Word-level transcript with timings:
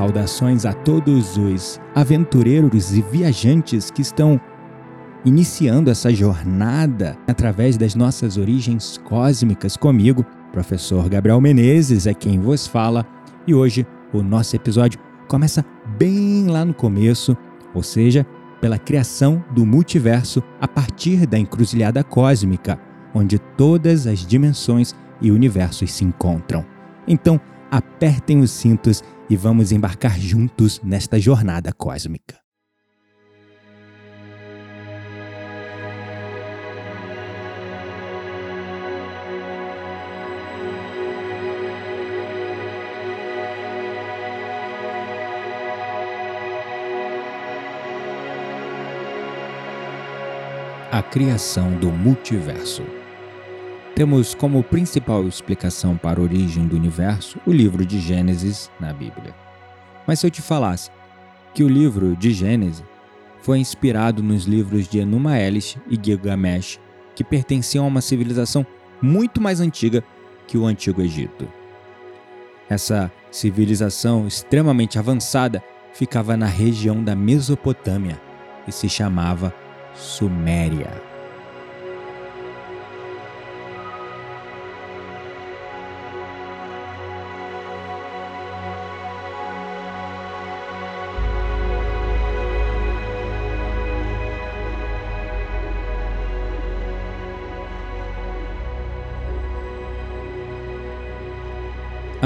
Saudações 0.00 0.64
a 0.64 0.72
todos 0.72 1.36
os 1.36 1.78
aventureiros 1.94 2.96
e 2.96 3.02
viajantes 3.02 3.90
que 3.90 4.00
estão 4.00 4.40
iniciando 5.26 5.90
essa 5.90 6.10
jornada 6.10 7.18
através 7.28 7.76
das 7.76 7.94
nossas 7.94 8.38
origens 8.38 8.96
cósmicas 8.96 9.76
comigo, 9.76 10.24
professor 10.54 11.06
Gabriel 11.06 11.38
Menezes 11.38 12.06
é 12.06 12.14
quem 12.14 12.40
vos 12.40 12.66
fala, 12.66 13.06
e 13.46 13.54
hoje 13.54 13.86
o 14.10 14.22
nosso 14.22 14.56
episódio 14.56 14.98
começa 15.28 15.62
bem 15.98 16.46
lá 16.46 16.64
no 16.64 16.72
começo, 16.72 17.36
ou 17.74 17.82
seja, 17.82 18.26
pela 18.58 18.78
criação 18.78 19.44
do 19.50 19.66
multiverso 19.66 20.42
a 20.58 20.66
partir 20.66 21.26
da 21.26 21.38
encruzilhada 21.38 22.02
cósmica, 22.02 22.80
onde 23.14 23.38
todas 23.38 24.06
as 24.06 24.20
dimensões 24.26 24.94
e 25.20 25.30
universos 25.30 25.92
se 25.92 26.06
encontram. 26.06 26.64
Então, 27.06 27.38
apertem 27.70 28.40
os 28.40 28.50
cintos 28.50 29.02
e 29.28 29.36
vamos 29.36 29.70
embarcar 29.70 30.18
juntos 30.18 30.80
nesta 30.82 31.18
jornada 31.18 31.72
cósmica. 31.72 32.38
A 50.92 51.02
criação 51.02 51.78
do 51.78 51.90
multiverso. 51.90 52.99
Temos 54.00 54.34
como 54.34 54.62
principal 54.62 55.28
explicação 55.28 55.94
para 55.94 56.20
a 56.20 56.22
origem 56.22 56.66
do 56.66 56.74
universo 56.74 57.38
o 57.46 57.52
livro 57.52 57.84
de 57.84 58.00
Gênesis 58.00 58.70
na 58.80 58.94
Bíblia. 58.94 59.34
Mas 60.06 60.20
se 60.20 60.26
eu 60.26 60.30
te 60.30 60.40
falasse 60.40 60.90
que 61.52 61.62
o 61.62 61.68
livro 61.68 62.16
de 62.16 62.30
Gênesis 62.32 62.82
foi 63.42 63.58
inspirado 63.58 64.22
nos 64.22 64.44
livros 64.44 64.88
de 64.88 65.00
Enuma 65.00 65.38
Elish 65.38 65.76
e 65.86 66.00
Gilgamesh, 66.02 66.80
que 67.14 67.22
pertenciam 67.22 67.84
a 67.84 67.88
uma 67.88 68.00
civilização 68.00 68.66
muito 69.02 69.38
mais 69.38 69.60
antiga 69.60 70.02
que 70.46 70.56
o 70.56 70.64
Antigo 70.64 71.02
Egito. 71.02 71.46
Essa 72.70 73.12
civilização 73.30 74.26
extremamente 74.26 74.98
avançada 74.98 75.62
ficava 75.92 76.38
na 76.38 76.46
região 76.46 77.04
da 77.04 77.14
Mesopotâmia 77.14 78.18
e 78.66 78.72
se 78.72 78.88
chamava 78.88 79.54
Suméria. 79.94 81.09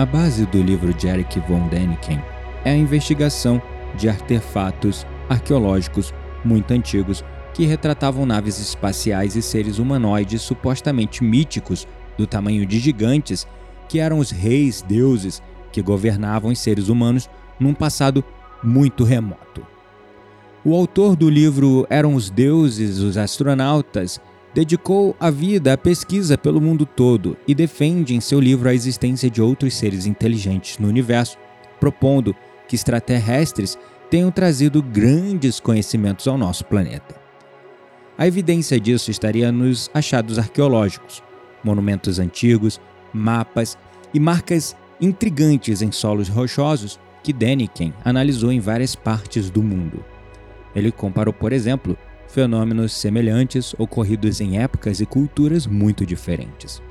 A 0.05 0.07
base 0.07 0.45
do 0.45 0.63
livro 0.63 0.93
de 0.93 1.09
Eric 1.09 1.41
von 1.49 1.67
Däniken 1.69 2.23
é 2.63 2.73
a 2.73 2.77
investigação 2.77 3.63
de 3.97 4.07
artefatos 4.07 5.07
arqueológicos 5.31 6.13
muito 6.45 6.75
antigos 6.75 7.25
que 7.55 7.65
retratavam 7.65 8.27
naves 8.27 8.59
espaciais 8.59 9.35
e 9.35 9.41
seres 9.41 9.79
humanoides 9.79 10.43
supostamente 10.43 11.25
míticos 11.25 11.89
do 12.19 12.27
tamanho 12.27 12.67
de 12.67 12.79
gigantes, 12.79 13.47
que 13.89 13.99
eram 13.99 14.19
os 14.19 14.31
reis 14.31 14.83
deuses 14.83 15.43
que 15.73 15.81
governavam 15.81 16.53
os 16.53 16.59
seres 16.59 16.91
humanos 16.91 17.31
num 17.59 17.73
passado 17.73 18.23
muito 18.63 19.05
remoto. 19.05 19.67
O 20.63 20.75
autor 20.75 21.17
do 21.17 21.31
livro 21.31 21.87
Eram 21.89 22.15
os 22.15 22.29
Deuses, 22.29 22.99
os 22.99 23.17
Astronautas 23.17 24.21
dedicou 24.55 25.17
a 25.19 25.31
vida 25.31 25.73
à 25.73 25.77
pesquisa 25.77 26.39
pelo 26.39 26.61
mundo 26.61 26.87
todo 26.87 27.37
e 27.47 27.55
defende 27.55 28.15
em 28.15 28.21
seu 28.21 28.39
livro 28.39 28.69
a 28.69 28.75
existência 28.75 29.29
de 29.29 29.43
outros 29.43 29.75
seres 29.75 30.07
inteligentes 30.07 30.79
no 30.79 30.87
universo, 30.87 31.37
propondo 31.81 32.35
que 32.69 32.77
extraterrestres 32.77 33.77
tenham 34.09 34.31
trazido 34.31 34.81
grandes 34.81 35.59
conhecimentos 35.59 36.29
ao 36.29 36.39
nosso 36.39 36.65
planeta. 36.65 37.17
A 38.17 38.29
evidência 38.29 38.79
disso 38.79 39.11
estaria 39.11 39.51
nos 39.51 39.91
achados 39.93 40.39
arqueológicos, 40.39 41.21
monumentos 41.65 42.21
antigos, 42.21 42.81
mapas 43.13 43.77
e 44.13 44.21
marcas 44.21 44.77
intrigantes 45.01 45.83
em 45.83 45.91
solos 45.91 46.29
rochosos 46.29 47.01
que 47.25 47.33
Däniken 47.33 47.93
analisou 48.05 48.53
em 48.53 48.61
várias 48.61 48.95
partes 48.95 49.51
do 49.51 49.63
mundo. 49.63 50.05
Ele 50.77 50.93
comparou, 50.93 51.33
por 51.35 51.53
exemplo, 51.53 51.99
fenômenos 52.35 52.93
semelhantes 52.93 53.77
ocorridos 53.79 54.41
em 54.41 54.59
épocas 54.59 55.01
e 55.01 55.07
culturas 55.07 55.69
muito 55.69 56.05
diferentes. 56.05 56.83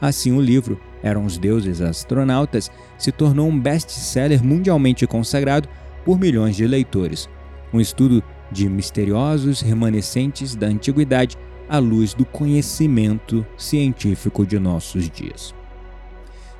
Assim, 0.00 0.32
o 0.32 0.40
livro 0.40 0.80
Eram 1.00 1.24
os 1.24 1.38
Deuses 1.38 1.80
Astronautas 1.80 2.68
se 2.98 3.12
tornou 3.12 3.48
um 3.48 3.58
best-seller 3.58 4.42
mundialmente 4.42 5.06
consagrado 5.06 5.68
por 6.04 6.18
milhões 6.18 6.56
de 6.56 6.66
leitores, 6.66 7.28
um 7.72 7.80
estudo 7.80 8.20
de 8.50 8.68
misteriosos 8.68 9.60
remanescentes 9.60 10.56
da 10.56 10.66
antiguidade 10.66 11.36
à 11.68 11.78
luz 11.78 12.12
do 12.12 12.24
conhecimento 12.24 13.46
científico 13.56 14.44
de 14.44 14.58
nossos 14.58 15.08
dias. 15.08 15.54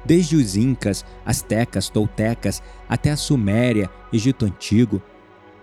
Desde 0.04 0.36
os 0.36 0.54
Incas, 0.54 1.04
Astecas, 1.26 1.88
Toltecas 1.88 2.62
até 2.88 3.10
a 3.10 3.16
Suméria, 3.16 3.90
Egito 4.12 4.44
Antigo, 4.44 5.02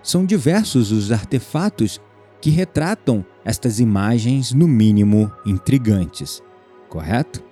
são 0.03 0.25
diversos 0.25 0.91
os 0.91 1.13
artefatos 1.13 2.01
que 2.41 2.49
retratam 2.49 3.25
estas 3.43 3.79
imagens, 3.79 4.53
no 4.53 4.67
mínimo, 4.67 5.31
intrigantes. 5.45 6.41
Correto? 6.89 7.43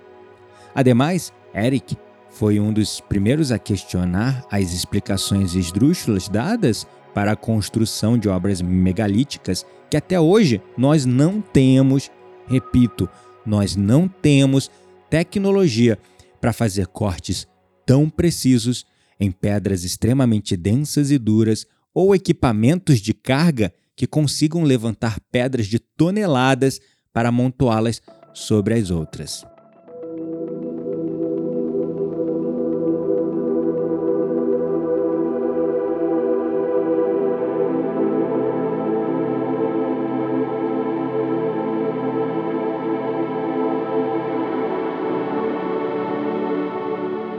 Ademais, 0.74 1.32
Eric 1.54 1.96
foi 2.30 2.60
um 2.60 2.72
dos 2.72 3.00
primeiros 3.00 3.50
a 3.50 3.58
questionar 3.58 4.46
as 4.50 4.72
explicações 4.72 5.54
esdrúxulas 5.54 6.28
dadas 6.28 6.86
para 7.14 7.32
a 7.32 7.36
construção 7.36 8.18
de 8.18 8.28
obras 8.28 8.60
megalíticas 8.60 9.64
que 9.88 9.96
até 9.96 10.20
hoje 10.20 10.60
nós 10.76 11.06
não 11.06 11.40
temos, 11.40 12.10
repito, 12.46 13.08
nós 13.44 13.74
não 13.74 14.06
temos 14.06 14.70
tecnologia 15.08 15.98
para 16.40 16.52
fazer 16.52 16.88
cortes 16.88 17.46
tão 17.86 18.10
precisos 18.10 18.84
em 19.18 19.30
pedras 19.30 19.84
extremamente 19.84 20.56
densas 20.56 21.10
e 21.10 21.16
duras 21.16 21.66
ou 21.94 22.14
equipamentos 22.14 23.00
de 23.00 23.14
carga 23.14 23.72
que 23.96 24.06
consigam 24.06 24.62
levantar 24.62 25.18
pedras 25.32 25.66
de 25.66 25.78
toneladas 25.78 26.80
para 27.12 27.30
amontoá-las 27.30 28.02
sobre 28.34 28.74
as 28.74 28.90
outras. 28.90 29.44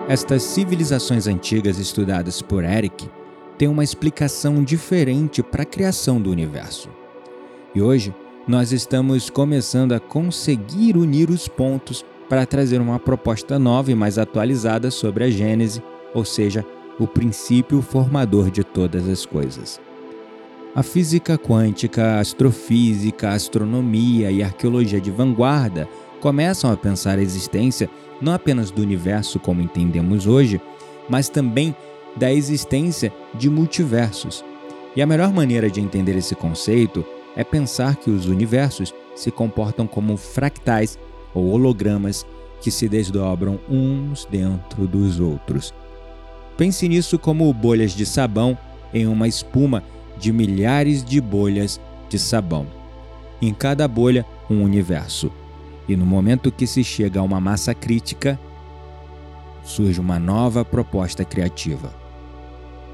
Estas 0.10 0.42
civilizações 0.42 1.28
antigas 1.28 1.78
estudadas 1.78 2.42
por 2.42 2.64
Eric 2.64 3.10
têm 3.58 3.68
uma 3.68 3.84
explicação 3.84 4.64
diferente 4.64 5.42
para 5.42 5.64
a 5.64 5.66
criação 5.66 6.22
do 6.22 6.30
universo. 6.30 6.90
E 7.74 7.82
hoje 7.82 8.14
nós 8.48 8.72
estamos 8.72 9.30
começando 9.30 9.94
a 9.94 10.00
conseguir 10.00 10.96
unir 10.96 11.30
os 11.30 11.48
pontos 11.48 12.06
para 12.30 12.46
trazer 12.46 12.80
uma 12.80 13.00
proposta 13.00 13.58
nova 13.58 13.92
e 13.92 13.96
mais 13.96 14.18
atualizada 14.18 14.92
sobre 14.92 15.24
a 15.24 15.30
Gênese, 15.30 15.82
ou 16.14 16.24
seja, 16.24 16.66
o 17.00 17.08
princípio 17.08 17.82
formador 17.82 18.50
de 18.50 18.64
todas 18.64 19.08
as 19.08 19.26
coisas. 19.26 19.80
A 20.76 20.84
física 20.84 21.38
quântica, 21.38 22.04
a 22.04 22.20
astrofísica, 22.20 23.30
a 23.30 23.34
astronomia 23.34 24.32
e 24.32 24.44
a 24.44 24.48
arqueologia 24.48 25.02
de 25.02 25.10
vanguarda 25.10 25.88
começam 26.20 26.72
a 26.72 26.78
pensar 26.78 27.18
a 27.18 27.22
existência 27.22 27.90
não 28.22 28.34
apenas 28.34 28.72
do 28.72 28.82
universo 28.82 29.40
como 29.40 29.62
entendemos 29.62 30.28
hoje, 30.28 30.60
mas 31.10 31.30
também 31.30 31.76
da 32.18 32.34
existência 32.34 33.14
de 33.34 33.50
multiversos. 33.50 34.44
E 34.96 35.02
a 35.02 35.06
melhor 35.06 35.32
maneira 35.32 35.70
de 35.70 35.80
entender 35.80 36.16
esse 36.18 36.36
conceito 36.36 37.06
é 37.36 37.44
pensar 37.44 37.96
que 37.96 38.10
os 38.10 38.26
universos 38.26 38.94
se 39.16 39.30
comportam 39.30 39.86
como 39.86 40.18
fractais 40.18 40.98
ou 41.34 41.52
hologramas 41.52 42.26
que 42.62 42.72
se 42.72 42.90
desdobram 42.90 43.60
uns 43.70 44.26
dentro 44.26 44.88
dos 44.88 45.20
outros. 45.20 45.74
Pense 46.58 46.88
nisso 46.88 47.20
como 47.20 47.54
bolhas 47.54 47.92
de 47.92 48.06
sabão 48.06 48.58
em 48.92 49.06
uma 49.06 49.28
espuma 49.28 49.84
de 50.18 50.34
milhares 50.34 51.04
de 51.04 51.22
bolhas 51.22 51.80
de 52.10 52.18
sabão. 52.18 52.66
Em 53.40 53.54
cada 53.54 53.88
bolha, 53.88 54.26
um 54.50 54.64
universo. 54.64 55.32
E 55.88 55.96
no 55.96 56.06
momento 56.06 56.52
que 56.52 56.66
se 56.66 56.84
chega 56.84 57.20
a 57.20 57.24
uma 57.24 57.40
massa 57.40 57.76
crítica, 57.76 58.40
surge 59.64 60.02
uma 60.02 60.18
nova 60.18 60.66
proposta 60.66 61.24
criativa. 61.24 62.07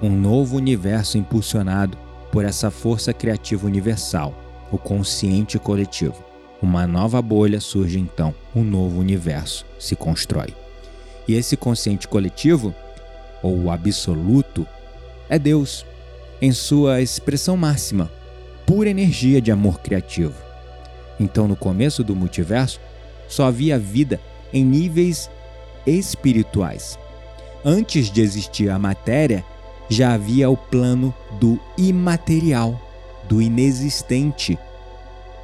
Um 0.04 0.10
novo 0.10 0.58
universo 0.58 1.18
impulsionado 1.18 1.98
por 2.30 2.44
essa 2.44 2.70
força 2.70 3.14
criativa 3.14 3.66
universal, 3.66 4.38
o 4.70 4.78
consciente 4.78 5.58
coletivo. 5.58 6.22
Uma 6.62 6.86
nova 6.86 7.22
bolha 7.22 7.62
surge 7.62 8.00
então, 8.00 8.36
um 8.54 8.64
novo 8.66 9.00
universo 9.00 9.66
se 9.80 9.96
constrói. 9.96 10.54
E 11.26 11.36
esse 11.36 11.56
consciente 11.56 12.06
coletivo, 12.06 12.76
ou 13.42 13.72
absoluto, 13.72 14.68
é 15.30 15.40
Deus, 15.40 15.86
em 16.42 16.52
sua 16.52 17.02
expressão 17.02 17.56
máxima, 17.56 18.12
pura 18.66 18.90
energia 18.90 19.40
de 19.40 19.52
amor 19.52 19.80
criativo. 19.80 20.36
Então, 21.18 21.48
no 21.48 21.56
começo 21.56 22.04
do 22.04 22.14
multiverso, 22.14 22.82
só 23.30 23.46
havia 23.46 23.80
vida 23.80 24.20
em 24.52 24.66
níveis 24.66 25.30
espirituais. 25.88 27.00
Antes 27.64 28.12
de 28.12 28.22
existir 28.22 28.70
a 28.70 28.78
matéria, 28.78 29.46
já 29.90 30.14
havia 30.14 30.50
o 30.50 30.58
plano 30.58 31.14
do 31.40 31.60
imaterial, 31.78 32.80
do 33.28 33.42
inexistente, 33.42 34.58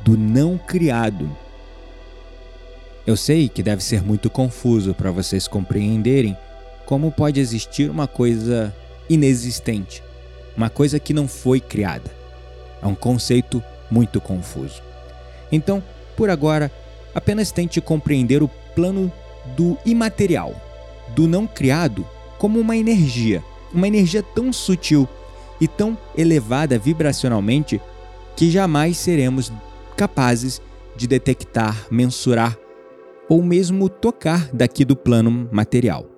do 0.01 0.17
não 0.17 0.57
criado. 0.57 1.29
Eu 3.05 3.17
sei 3.17 3.49
que 3.49 3.63
deve 3.63 3.83
ser 3.83 4.03
muito 4.03 4.29
confuso 4.29 4.93
para 4.93 5.11
vocês 5.11 5.47
compreenderem 5.47 6.37
como 6.85 7.11
pode 7.11 7.39
existir 7.39 7.89
uma 7.89 8.07
coisa 8.07 8.75
inexistente, 9.09 10.03
uma 10.55 10.69
coisa 10.69 10.99
que 10.99 11.13
não 11.13 11.27
foi 11.27 11.59
criada. 11.59 12.11
É 12.81 12.87
um 12.87 12.95
conceito 12.95 13.63
muito 13.89 14.21
confuso. 14.21 14.81
Então, 15.51 15.83
por 16.15 16.29
agora, 16.29 16.71
apenas 17.13 17.51
tente 17.51 17.81
compreender 17.81 18.43
o 18.43 18.47
plano 18.75 19.11
do 19.57 19.77
imaterial, 19.85 20.55
do 21.15 21.27
não 21.27 21.47
criado, 21.47 22.07
como 22.37 22.59
uma 22.59 22.77
energia, 22.77 23.43
uma 23.73 23.87
energia 23.87 24.23
tão 24.23 24.51
sutil 24.51 25.07
e 25.59 25.67
tão 25.67 25.97
elevada 26.17 26.77
vibracionalmente 26.77 27.81
que 28.35 28.49
jamais 28.49 28.97
seremos 28.97 29.51
capazes 29.97 30.61
de 30.95 31.07
detectar, 31.07 31.87
mensurar 31.91 32.57
ou 33.27 33.43
mesmo 33.43 33.89
tocar 33.89 34.49
daqui 34.53 34.83
do 34.83 34.95
plano 34.95 35.49
material. 35.51 36.09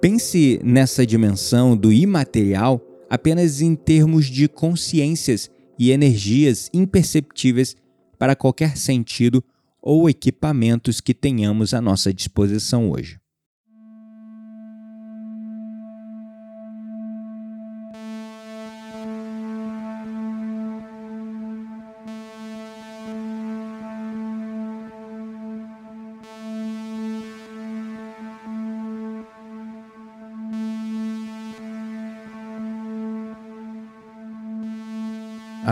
Pense 0.00 0.60
nessa 0.62 1.06
dimensão 1.06 1.76
do 1.76 1.92
imaterial 1.92 2.80
apenas 3.08 3.60
em 3.60 3.74
termos 3.74 4.26
de 4.26 4.48
consciências 4.48 5.50
e 5.78 5.90
energias 5.90 6.68
imperceptíveis 6.72 7.76
para 8.18 8.36
qualquer 8.36 8.76
sentido 8.76 9.42
ou 9.80 10.08
equipamentos 10.08 11.00
que 11.00 11.14
tenhamos 11.14 11.74
à 11.74 11.80
nossa 11.80 12.12
disposição 12.12 12.90
hoje. 12.90 13.21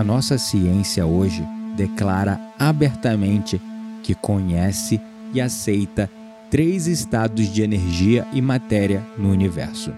A 0.00 0.02
nossa 0.02 0.38
ciência 0.38 1.04
hoje 1.04 1.46
declara 1.76 2.40
abertamente 2.58 3.60
que 4.02 4.14
conhece 4.14 4.98
e 5.34 5.42
aceita 5.42 6.10
três 6.50 6.86
estados 6.86 7.48
de 7.48 7.60
energia 7.60 8.26
e 8.32 8.40
matéria 8.40 9.06
no 9.18 9.30
universo. 9.30 9.92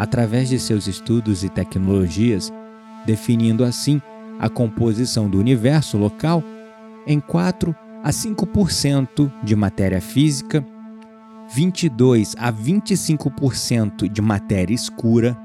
Através 0.00 0.48
de 0.48 0.58
seus 0.58 0.88
estudos 0.88 1.44
e 1.44 1.48
tecnologias, 1.48 2.52
definindo 3.06 3.62
assim 3.62 4.02
a 4.40 4.48
composição 4.48 5.30
do 5.30 5.38
universo 5.38 5.96
local 5.96 6.42
em 7.06 7.20
4 7.20 7.72
a 8.02 8.10
5% 8.10 9.32
de 9.44 9.54
matéria 9.54 10.00
física, 10.00 10.66
22 11.54 12.34
a 12.36 12.52
25% 12.52 14.08
de 14.08 14.20
matéria 14.20 14.74
escura 14.74 15.38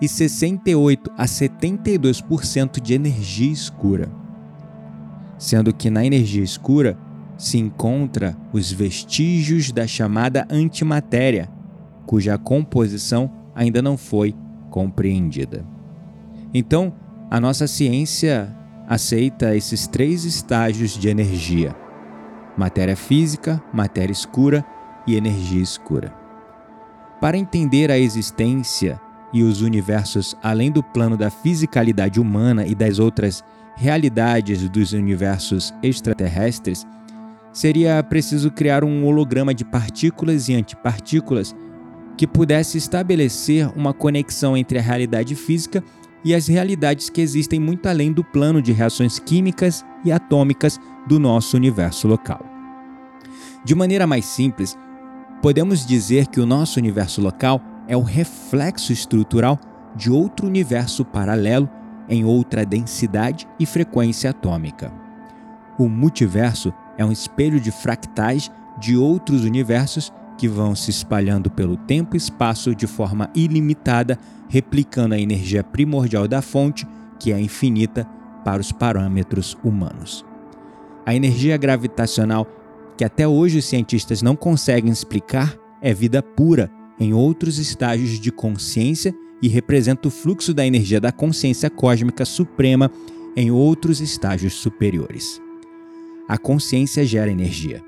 e 0.00 0.08
68 0.08 1.10
a 1.16 1.24
72% 1.24 2.80
de 2.80 2.94
energia 2.94 3.50
escura. 3.50 4.10
Sendo 5.38 5.72
que 5.72 5.90
na 5.90 6.04
energia 6.04 6.42
escura 6.42 6.98
se 7.36 7.58
encontra 7.58 8.36
os 8.52 8.72
vestígios 8.72 9.70
da 9.70 9.86
chamada 9.86 10.46
antimatéria, 10.50 11.48
cuja 12.06 12.38
composição 12.38 13.30
ainda 13.54 13.82
não 13.82 13.96
foi 13.96 14.34
compreendida. 14.70 15.64
Então, 16.52 16.92
a 17.30 17.40
nossa 17.40 17.66
ciência 17.66 18.54
aceita 18.88 19.56
esses 19.56 19.86
três 19.86 20.24
estágios 20.24 20.96
de 20.96 21.08
energia: 21.08 21.74
matéria 22.56 22.96
física, 22.96 23.62
matéria 23.72 24.12
escura 24.12 24.64
e 25.06 25.16
energia 25.16 25.62
escura. 25.62 26.14
Para 27.20 27.36
entender 27.36 27.90
a 27.90 27.98
existência 27.98 29.00
e 29.32 29.42
os 29.42 29.62
universos 29.62 30.36
além 30.42 30.70
do 30.70 30.82
plano 30.82 31.16
da 31.16 31.30
fisicalidade 31.30 32.20
humana 32.20 32.66
e 32.66 32.74
das 32.74 32.98
outras 32.98 33.42
realidades 33.76 34.68
dos 34.68 34.92
universos 34.92 35.72
extraterrestres, 35.82 36.86
seria 37.52 38.02
preciso 38.02 38.50
criar 38.50 38.84
um 38.84 39.04
holograma 39.04 39.54
de 39.54 39.64
partículas 39.64 40.48
e 40.48 40.54
antipartículas 40.54 41.54
que 42.16 42.26
pudesse 42.26 42.78
estabelecer 42.78 43.70
uma 43.76 43.92
conexão 43.92 44.56
entre 44.56 44.78
a 44.78 44.82
realidade 44.82 45.34
física 45.34 45.82
e 46.24 46.34
as 46.34 46.48
realidades 46.48 47.10
que 47.10 47.20
existem 47.20 47.60
muito 47.60 47.88
além 47.88 48.12
do 48.12 48.24
plano 48.24 48.60
de 48.60 48.72
reações 48.72 49.18
químicas 49.18 49.84
e 50.04 50.10
atômicas 50.10 50.80
do 51.06 51.18
nosso 51.18 51.56
universo 51.56 52.08
local. 52.08 52.44
De 53.64 53.74
maneira 53.74 54.06
mais 54.06 54.24
simples, 54.24 54.76
podemos 55.42 55.84
dizer 55.84 56.26
que 56.26 56.40
o 56.40 56.46
nosso 56.46 56.80
universo 56.80 57.20
local 57.20 57.60
é 57.88 57.96
o 57.96 58.02
reflexo 58.02 58.92
estrutural 58.92 59.58
de 59.94 60.10
outro 60.10 60.46
universo 60.46 61.04
paralelo 61.04 61.68
em 62.08 62.24
outra 62.24 62.64
densidade 62.64 63.48
e 63.58 63.66
frequência 63.66 64.30
atômica. 64.30 64.92
O 65.78 65.88
multiverso 65.88 66.72
é 66.96 67.04
um 67.04 67.12
espelho 67.12 67.60
de 67.60 67.70
fractais 67.70 68.50
de 68.78 68.96
outros 68.96 69.44
universos 69.44 70.12
que 70.38 70.48
vão 70.48 70.74
se 70.74 70.90
espalhando 70.90 71.50
pelo 71.50 71.76
tempo 71.76 72.14
e 72.14 72.18
espaço 72.18 72.74
de 72.74 72.86
forma 72.86 73.30
ilimitada, 73.34 74.18
replicando 74.48 75.14
a 75.14 75.18
energia 75.18 75.64
primordial 75.64 76.28
da 76.28 76.42
fonte, 76.42 76.86
que 77.18 77.32
é 77.32 77.40
infinita 77.40 78.06
para 78.44 78.60
os 78.60 78.70
parâmetros 78.70 79.56
humanos. 79.64 80.24
A 81.04 81.14
energia 81.14 81.56
gravitacional, 81.56 82.46
que 82.96 83.04
até 83.04 83.26
hoje 83.26 83.58
os 83.58 83.64
cientistas 83.64 84.22
não 84.22 84.36
conseguem 84.36 84.92
explicar, 84.92 85.54
é 85.80 85.92
vida 85.94 86.22
pura 86.22 86.70
em 86.98 87.12
outros 87.12 87.58
estágios 87.58 88.18
de 88.18 88.32
consciência 88.32 89.14
e 89.42 89.48
representa 89.48 90.08
o 90.08 90.10
fluxo 90.10 90.54
da 90.54 90.66
energia 90.66 91.00
da 91.00 91.12
consciência 91.12 91.68
cósmica 91.68 92.24
suprema 92.24 92.90
em 93.36 93.50
outros 93.50 94.00
estágios 94.00 94.54
superiores. 94.54 95.40
A 96.28 96.38
consciência 96.38 97.04
gera 97.04 97.30
energia. 97.30 97.82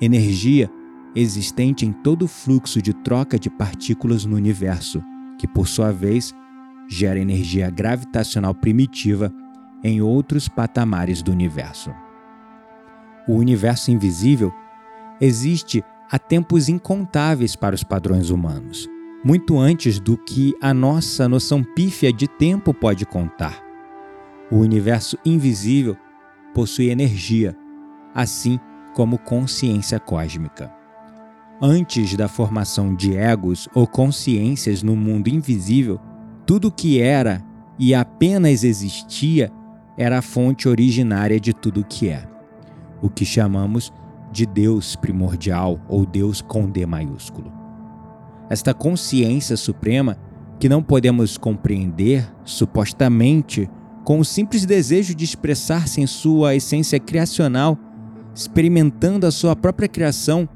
Energia 0.00 0.70
existente 1.14 1.84
em 1.84 1.92
todo 1.92 2.26
o 2.26 2.28
fluxo 2.28 2.80
de 2.80 2.92
troca 2.92 3.38
de 3.38 3.50
partículas 3.50 4.24
no 4.24 4.36
universo, 4.36 5.02
que 5.38 5.48
por 5.48 5.66
sua 5.66 5.90
vez 5.90 6.34
gera 6.88 7.18
energia 7.18 7.70
gravitacional 7.70 8.54
primitiva 8.54 9.32
em 9.82 10.00
outros 10.02 10.48
patamares 10.48 11.22
do 11.22 11.32
universo. 11.32 11.90
O 13.26 13.34
universo 13.34 13.90
invisível 13.90 14.52
existe 15.20 15.82
há 16.10 16.18
tempos 16.18 16.68
incontáveis 16.68 17.54
para 17.54 17.74
os 17.74 17.84
padrões 17.84 18.30
humanos, 18.30 18.88
muito 19.24 19.56
antes 19.58 20.00
do 20.00 20.16
que 20.16 20.54
a 20.60 20.74
nossa 20.74 21.28
noção 21.28 21.62
pífia 21.62 22.12
de 22.12 22.26
tempo 22.26 22.74
pode 22.74 23.06
contar. 23.06 23.62
O 24.50 24.56
universo 24.56 25.16
invisível 25.24 25.96
possui 26.52 26.90
energia, 26.90 27.56
assim 28.12 28.58
como 28.92 29.18
consciência 29.18 30.00
cósmica. 30.00 30.72
Antes 31.62 32.16
da 32.16 32.26
formação 32.26 32.94
de 32.94 33.14
egos 33.14 33.68
ou 33.72 33.86
consciências 33.86 34.82
no 34.82 34.96
mundo 34.96 35.28
invisível, 35.28 36.00
tudo 36.44 36.68
o 36.68 36.72
que 36.72 37.00
era 37.00 37.40
e 37.78 37.94
apenas 37.94 38.64
existia 38.64 39.52
era 39.96 40.18
a 40.18 40.22
fonte 40.22 40.68
originária 40.68 41.38
de 41.38 41.52
tudo 41.52 41.82
o 41.82 41.84
que 41.84 42.08
é, 42.08 42.26
o 43.00 43.08
que 43.08 43.24
chamamos 43.24 43.92
de 44.30 44.46
Deus 44.46 44.96
primordial 44.96 45.80
ou 45.88 46.06
Deus 46.06 46.40
com 46.40 46.68
D 46.68 46.86
maiúsculo. 46.86 47.52
Esta 48.48 48.74
consciência 48.74 49.56
suprema 49.56 50.16
que 50.58 50.68
não 50.68 50.82
podemos 50.82 51.38
compreender 51.38 52.30
supostamente 52.44 53.68
com 54.04 54.18
o 54.18 54.24
simples 54.24 54.66
desejo 54.66 55.14
de 55.14 55.24
expressar-se 55.24 56.00
em 56.00 56.06
sua 56.06 56.54
essência 56.54 56.98
criacional, 56.98 57.78
experimentando 58.34 59.26
a 59.26 59.30
sua 59.30 59.54
própria 59.54 59.88
criação, 59.88 60.48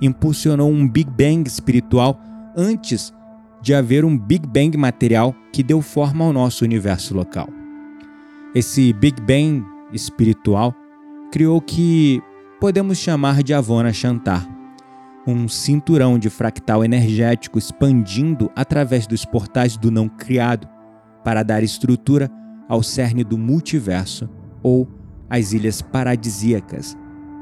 impulsionou 0.00 0.70
um 0.70 0.88
Big 0.88 1.10
Bang 1.10 1.46
espiritual 1.46 2.18
antes 2.56 3.12
de 3.62 3.74
haver 3.74 4.04
um 4.04 4.18
Big 4.18 4.46
Bang 4.46 4.76
material 4.76 5.34
que 5.52 5.62
deu 5.62 5.82
forma 5.82 6.24
ao 6.24 6.32
nosso 6.32 6.64
universo 6.64 7.14
local. 7.14 7.48
Esse 8.54 8.92
Big 8.92 9.20
Bang 9.20 9.64
espiritual 9.92 10.74
criou 11.30 11.60
que 11.60 12.22
podemos 12.60 12.98
chamar 12.98 13.42
de 13.42 13.54
Avona 13.54 13.90
Chantar, 13.90 14.46
um 15.26 15.48
cinturão 15.48 16.18
de 16.18 16.28
fractal 16.28 16.84
energético 16.84 17.58
expandindo 17.58 18.50
através 18.54 19.06
dos 19.06 19.24
portais 19.24 19.78
do 19.78 19.90
não 19.90 20.06
criado 20.06 20.68
para 21.24 21.42
dar 21.42 21.62
estrutura 21.62 22.30
ao 22.68 22.82
cerne 22.82 23.24
do 23.24 23.38
multiverso 23.38 24.28
ou 24.62 24.86
às 25.28 25.54
ilhas 25.54 25.80
paradisíacas, 25.80 26.96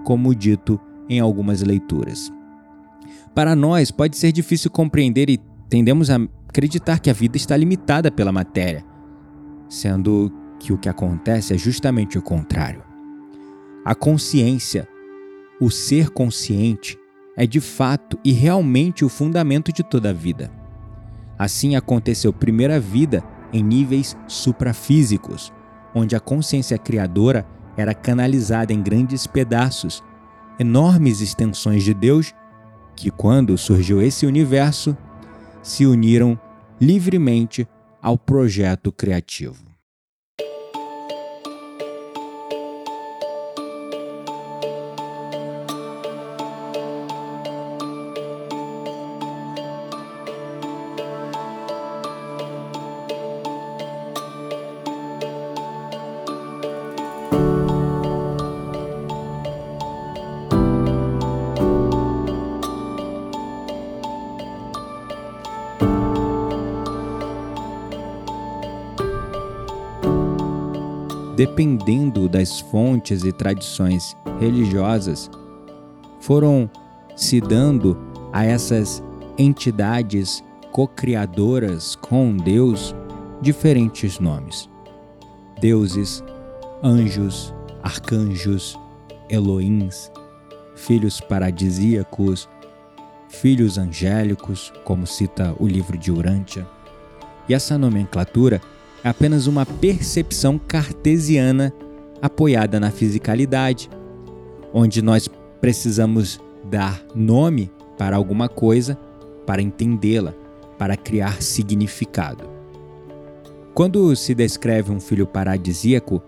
como 0.05 0.35
dito 0.35 0.81
em 1.09 1.19
algumas 1.19 1.63
leituras. 1.63 2.33
Para 3.35 3.57
nós, 3.57 3.91
pode 3.91 4.17
ser 4.17 4.31
difícil 4.31 4.71
compreender 4.71 5.29
e 5.29 5.39
tendemos 5.69 6.11
a 6.11 6.17
acreditar 6.49 7.01
que 7.01 7.11
a 7.11 7.15
vida 7.15 7.37
está 7.37 7.57
limitada 7.57 8.11
pela 8.11 8.31
matéria, 8.31 8.85
sendo 9.69 10.33
que 10.61 10.73
o 10.73 10.79
que 10.79 10.89
acontece 10.89 11.55
é 11.55 11.59
justamente 11.59 12.17
o 12.17 12.23
contrário. 12.23 12.83
A 13.85 13.95
consciência, 13.95 14.89
o 15.61 15.71
ser 15.71 16.11
consciente, 16.11 16.99
é 17.37 17.47
de 17.47 17.61
fato 17.61 18.19
e 18.25 18.33
realmente 18.33 19.05
o 19.05 19.09
fundamento 19.09 19.73
de 19.73 19.83
toda 19.83 20.11
a 20.11 20.13
vida. 20.13 20.51
Assim 21.39 21.77
aconteceu 21.77 22.33
primeira 22.33 22.81
vida 22.81 23.23
em 23.53 23.63
níveis 23.63 24.17
suprafísicos, 24.27 25.53
onde 25.95 26.17
a 26.17 26.21
consciência 26.21 26.77
criadora 26.77 27.47
era 27.77 27.95
canalizada 27.95 28.73
em 28.73 28.83
grandes 28.83 29.27
pedaços, 29.27 30.03
enormes 30.59 31.21
extensões 31.21 31.85
de 31.85 31.95
Deus, 31.95 32.35
que 32.97 33.11
quando 33.11 33.57
surgiu 33.57 34.03
esse 34.03 34.27
universo, 34.27 34.97
se 35.63 35.87
uniram 35.87 36.39
livremente 36.81 37.69
ao 38.03 38.19
projeto 38.19 38.91
criativo. 38.91 39.68
Dependendo 71.39 72.29
das 72.29 72.59
fontes 72.59 73.23
e 73.23 73.31
tradições 73.31 74.17
religiosas, 74.41 75.31
foram 76.19 76.69
se 77.15 77.41
dando 77.41 77.97
a 78.33 78.45
essas 78.45 79.01
entidades 79.39 80.43
co-criadoras 80.73 81.95
com 81.95 82.37
Deus 82.37 82.93
diferentes 83.41 84.19
nomes: 84.19 84.69
deuses, 85.61 86.25
anjos, 86.83 87.55
arcanjos, 87.85 88.77
Elohims, 89.31 90.11
filhos 90.75 91.21
paradisíacos, 91.21 92.49
filhos 93.29 93.79
angélicos, 93.79 94.73
como 94.83 95.07
cita 95.07 95.55
o 95.61 95.69
livro 95.69 95.97
de 95.97 96.11
Urântia. 96.11 96.67
E 97.49 97.55
essa 97.55 97.79
nomenclatura 97.79 98.61
é 99.03 99.09
apenas 99.09 99.47
uma 99.47 99.65
percepção 99.65 100.59
cartesiana 100.59 101.73
apoiada 102.21 102.81
na 102.81 102.91
fisicalidade, 102.91 103.89
onde 104.73 105.01
nós 105.01 105.29
precisamos 105.61 106.41
dar 106.65 107.03
nome 107.15 107.71
para 107.97 108.17
alguma 108.17 108.49
coisa 108.49 108.99
para 109.47 109.63
entendê-la, 109.63 110.35
para 110.77 110.97
criar 110.97 111.43
significado. 111.43 112.45
Quando 113.73 114.15
se 114.17 114.35
descreve 114.35 114.91
um 114.91 115.01
filho 115.01 115.27
paradisíaco, 115.27 116.23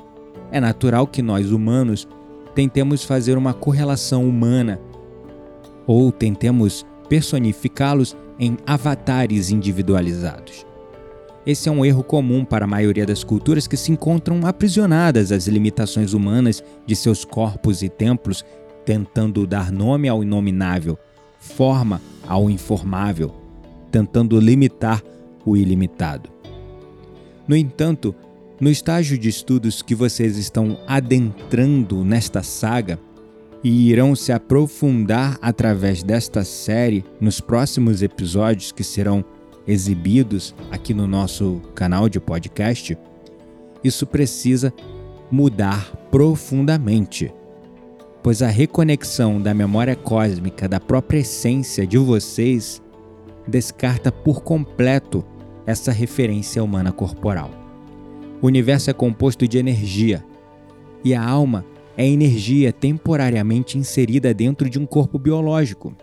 é 0.53 0.61
natural 0.61 1.07
que 1.07 1.23
nós 1.23 1.51
humanos 1.51 2.09
tentemos 2.55 3.05
fazer 3.05 3.37
uma 3.37 3.53
correlação 3.53 4.29
humana 4.29 4.81
ou 5.87 6.13
tentemos 6.13 6.87
personificá-los 7.09 8.17
em 8.39 8.57
avatares 8.67 9.51
individualizados. 9.51 10.70
Esse 11.47 11.69
é 11.69 11.73
um 11.73 11.85
erro 11.85 12.05
comum 12.05 12.45
para 12.45 12.67
a 12.67 12.69
maioria 12.69 13.07
das 13.07 13.25
culturas 13.25 13.67
que 13.67 13.77
se 13.77 13.91
encontram 13.91 14.47
aprisionadas 14.47 15.33
às 15.33 15.47
limitações 15.47 16.13
humanas 16.13 16.63
de 16.87 16.95
seus 16.95 17.25
corpos 17.25 17.83
e 17.83 17.89
templos, 17.89 18.45
tentando 18.85 19.47
dar 19.47 19.73
nome 19.73 20.09
ao 20.09 20.23
inominável, 20.23 20.99
forma 21.39 22.01
ao 22.27 22.51
informável, 22.51 23.35
tentando 23.91 24.39
limitar 24.39 25.03
o 25.45 25.57
ilimitado. 25.57 26.29
No 27.49 27.57
entanto, 27.57 28.15
no 28.61 28.69
estágio 28.69 29.17
de 29.17 29.31
estudos 29.31 29.81
que 29.81 29.95
vocês 29.95 30.37
estão 30.37 30.79
adentrando 30.87 32.05
nesta 32.05 32.43
saga 32.43 32.99
e 33.65 33.89
irão 33.91 34.15
se 34.15 34.33
aprofundar 34.33 35.39
através 35.41 36.03
desta 36.03 36.45
série 36.45 37.05
nos 37.19 37.41
próximos 37.41 38.03
episódios 38.03 38.73
que 38.73 38.85
serão 38.85 39.25
exibidos 39.71 40.55
aqui 40.71 40.93
no 40.93 41.07
nosso 41.07 41.61
canal 41.75 42.09
de 42.09 42.19
podcast, 42.19 42.99
isso 43.85 44.07
precisa 44.07 44.75
mudar 45.31 45.95
profundamente, 46.11 47.33
pois 48.23 48.43
a 48.43 48.49
reconexão 48.49 49.41
da 49.41 49.55
memória 49.55 49.95
cósmica 49.95 50.69
da 50.69 50.81
própria 50.81 51.21
essência 51.21 51.87
de 51.87 51.97
vocês 51.97 52.83
descarta 53.47 54.11
por 54.11 54.43
completo 54.43 55.25
essa 55.65 55.93
referência 55.93 56.63
humana 56.63 56.91
corporal. 56.91 57.51
O 58.43 58.47
universo 58.49 58.91
é 58.91 58.93
composto 58.93 59.47
de 59.47 59.57
energia 59.57 60.25
e 61.05 61.15
a 61.15 61.23
alma 61.23 61.65
é 61.97 62.07
energia 62.07 62.73
temporariamente 62.73 63.79
inserida 63.79 64.35
dentro 64.35 64.69
de 64.69 64.79
um 64.79 64.87
corpo 64.87 65.19
biológico. 65.19 65.95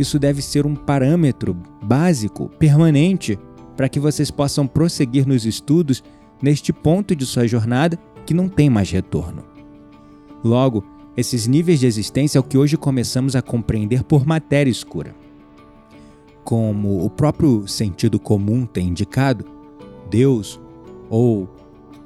Isso 0.00 0.18
deve 0.18 0.40
ser 0.40 0.64
um 0.64 0.74
parâmetro 0.74 1.54
básico, 1.82 2.48
permanente, 2.58 3.38
para 3.76 3.86
que 3.86 4.00
vocês 4.00 4.30
possam 4.30 4.66
prosseguir 4.66 5.28
nos 5.28 5.44
estudos 5.44 6.02
neste 6.42 6.72
ponto 6.72 7.14
de 7.14 7.26
sua 7.26 7.46
jornada 7.46 7.98
que 8.24 8.32
não 8.32 8.48
tem 8.48 8.70
mais 8.70 8.90
retorno. 8.90 9.44
Logo, 10.42 10.82
esses 11.18 11.46
níveis 11.46 11.80
de 11.80 11.86
existência 11.86 12.38
é 12.38 12.40
o 12.40 12.42
que 12.42 12.56
hoje 12.56 12.78
começamos 12.78 13.36
a 13.36 13.42
compreender 13.42 14.02
por 14.02 14.24
matéria 14.24 14.70
escura. 14.70 15.14
Como 16.44 17.04
o 17.04 17.10
próprio 17.10 17.68
sentido 17.68 18.18
comum 18.18 18.64
tem 18.64 18.88
indicado, 18.88 19.44
Deus 20.10 20.58
ou 21.10 21.46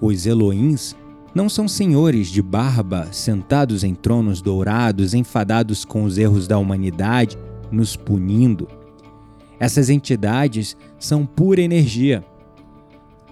os 0.00 0.26
Elohims 0.26 0.96
não 1.32 1.48
são 1.48 1.68
senhores 1.68 2.26
de 2.26 2.42
barba 2.42 3.06
sentados 3.12 3.84
em 3.84 3.94
tronos 3.94 4.42
dourados, 4.42 5.14
enfadados 5.14 5.84
com 5.84 6.02
os 6.02 6.18
erros 6.18 6.48
da 6.48 6.58
humanidade 6.58 7.38
nos 7.74 7.96
punindo. 7.96 8.68
Essas 9.58 9.90
entidades 9.90 10.76
são 10.98 11.26
pura 11.26 11.60
energia. 11.60 12.24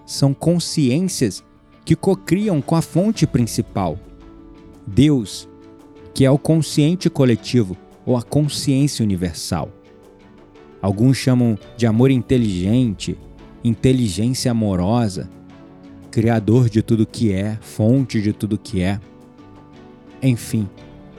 São 0.04 0.34
consciências 0.34 1.42
que 1.84 1.96
cocriam 1.96 2.61
com 2.61 2.76
a 2.76 2.82
fonte 2.82 3.26
principal, 3.26 3.99
Deus, 4.87 5.49
que 6.14 6.25
é 6.25 6.30
o 6.30 6.38
consciente 6.38 7.08
coletivo 7.08 7.76
ou 8.04 8.16
a 8.16 8.22
consciência 8.22 9.02
universal. 9.02 9.70
Alguns 10.80 11.16
chamam 11.16 11.56
de 11.76 11.87
amor 11.87 12.11
inteligente, 12.11 13.16
inteligência 13.62 14.50
amorosa, 14.50 15.30
criador 16.11 16.68
de 16.68 16.82
tudo 16.82 17.06
que 17.06 17.32
é, 17.32 17.56
fonte 17.61 18.20
de 18.20 18.32
tudo 18.32 18.58
que 18.58 18.82
é. 18.82 19.00
Enfim, 20.22 20.68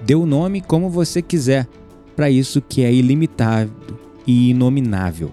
dê 0.06 0.16
o 0.16 0.26
nome 0.26 0.62
como 0.62 0.90
você 0.90 1.22
quiser, 1.22 1.68
para 2.16 2.30
isso 2.30 2.62
que 2.62 2.84
é 2.84 2.94
ilimitado 2.94 4.00
e 4.26 4.50
inominável. 4.50 5.32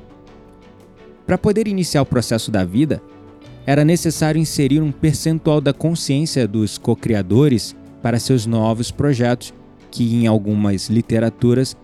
Para 1.26 1.38
poder 1.38 1.68
iniciar 1.68 2.02
o 2.02 2.06
processo 2.06 2.50
da 2.50 2.64
vida, 2.64 3.02
era 3.66 3.84
necessário 3.84 4.40
inserir 4.40 4.80
um 4.80 4.90
percentual 4.90 5.60
da 5.60 5.72
consciência 5.72 6.48
dos 6.48 6.76
co-criadores 6.76 7.76
para 8.02 8.18
seus 8.18 8.46
novos 8.46 8.90
projetos, 8.90 9.54
que 9.90 10.14
em 10.14 10.26
algumas 10.26 10.88
literaturas 10.88 11.76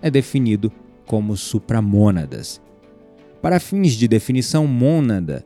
é 0.00 0.10
definido 0.10 0.72
como 1.06 1.36
supramônadas. 1.36 2.60
Para 3.42 3.60
fins 3.60 3.92
de 3.92 4.08
definição, 4.08 4.66
mônada 4.66 5.44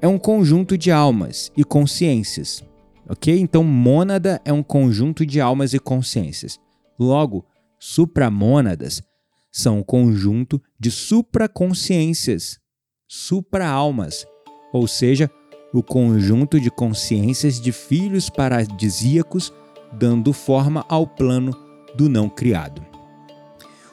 é 0.00 0.08
um 0.08 0.18
conjunto 0.18 0.76
de 0.76 0.90
almas 0.90 1.52
e 1.56 1.62
consciências. 1.62 2.64
Ok? 3.08 3.38
Então, 3.38 3.62
mônada 3.62 4.40
é 4.44 4.52
um 4.52 4.62
conjunto 4.62 5.24
de 5.24 5.40
almas 5.40 5.74
e 5.74 5.78
consciências. 5.78 6.58
Logo, 6.98 7.44
supramônadas 7.84 9.02
são 9.50 9.80
o 9.80 9.84
conjunto 9.84 10.62
de 10.78 10.88
supraconsciências, 10.88 12.60
supra-almas, 13.08 14.24
ou 14.72 14.86
seja, 14.86 15.28
o 15.74 15.82
conjunto 15.82 16.60
de 16.60 16.70
consciências 16.70 17.60
de 17.60 17.72
filhos 17.72 18.30
paradisíacos 18.30 19.52
dando 19.92 20.32
forma 20.32 20.86
ao 20.88 21.08
plano 21.08 21.52
do 21.96 22.08
não 22.08 22.28
criado. 22.28 22.86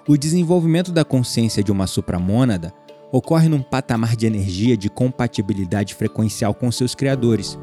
O 0.08 0.16
desenvolvimento 0.16 0.92
da 0.92 1.04
consciência 1.04 1.64
de 1.64 1.72
uma 1.72 1.88
supramônada 1.88 2.72
ocorre 3.12 3.50
num 3.50 3.64
patamar 3.64 4.16
de 4.16 4.28
energia 4.28 4.78
de 4.78 4.88
compatibilidade 4.88 5.96
frequencial 5.96 6.54
com 6.54 6.72
seus 6.72 6.94
criadores. 6.94 7.58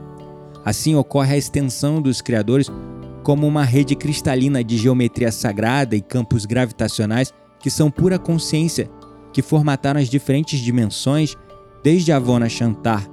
Assim 0.64 0.97
ocorre 0.97 1.35
a 1.35 1.38
extensão 1.38 2.02
dos 2.02 2.21
criadores 2.21 2.68
como 3.26 3.45
uma 3.45 3.64
rede 3.64 3.97
cristalina 3.97 4.62
de 4.62 4.78
geometria 4.78 5.33
sagrada 5.33 5.97
e 5.97 6.00
campos 6.00 6.47
gravitacionais 6.47 7.35
que 7.59 7.68
são 7.68 7.90
pura 7.90 8.21
consciência, 8.21 8.88
que 9.33 9.42
formataram 9.42 9.99
as 9.99 10.09
diferentes 10.09 10.61
dimensões 10.61 11.35
desde 11.83 12.12
Avona 12.12 12.49
Shantar, 12.49 13.04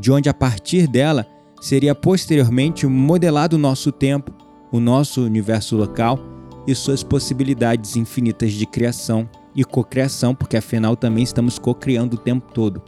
de 0.00 0.10
onde 0.10 0.28
a 0.28 0.34
partir 0.34 0.88
dela 0.88 1.24
seria 1.60 1.94
posteriormente 1.94 2.88
modelado 2.88 3.54
o 3.54 3.58
nosso 3.58 3.92
tempo, 3.92 4.34
o 4.72 4.80
nosso 4.80 5.22
universo 5.22 5.76
local 5.76 6.18
e 6.66 6.74
suas 6.74 7.04
possibilidades 7.04 7.94
infinitas 7.94 8.52
de 8.52 8.66
criação 8.66 9.30
e 9.54 9.62
cocriação, 9.62 10.34
porque 10.34 10.56
afinal 10.56 10.96
também 10.96 11.22
estamos 11.22 11.56
cocriando 11.56 12.16
o 12.16 12.18
tempo 12.18 12.52
todo. 12.52 12.82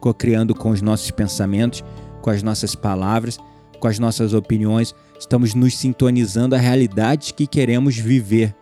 Cocriando 0.00 0.54
com 0.54 0.70
os 0.70 0.80
nossos 0.80 1.10
pensamentos, 1.10 1.82
com 2.22 2.30
as 2.30 2.44
nossas 2.44 2.76
palavras, 2.76 3.40
com 3.80 3.88
as 3.88 3.98
nossas 3.98 4.34
opiniões, 4.34 4.94
estamos 5.18 5.54
nos 5.54 5.76
sintonizando 5.76 6.54
a 6.54 6.58
realidade 6.58 7.34
que 7.34 7.46
queremos 7.46 7.96
viver 7.96 8.54